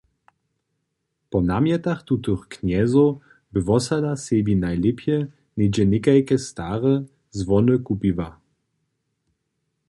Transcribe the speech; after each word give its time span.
Po 1.33 1.41
namjetach 1.49 1.99
tutych 2.09 2.41
knjezow 2.53 3.11
by 3.51 3.59
wosada 3.67 4.11
sebi 4.25 4.53
najlěpje 4.65 5.15
něhdźe 5.57 5.83
někajke 5.91 6.35
stare 6.47 6.93
zwony 7.39 7.75
kupiła. 7.87 8.29